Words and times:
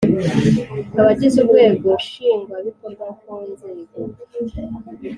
Abagize 0.99 1.35
urwego 1.39 1.87
Nshingwabikorwa 2.01 3.05
ku 3.19 3.31
nzego 3.51 3.95